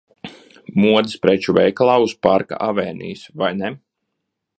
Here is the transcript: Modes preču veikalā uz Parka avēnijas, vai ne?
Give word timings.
Modes 0.85 1.17
preču 1.25 1.55
veikalā 1.57 1.97
uz 2.05 2.15
Parka 2.27 2.59
avēnijas, 2.69 3.27
vai 3.43 3.51
ne? 3.61 3.71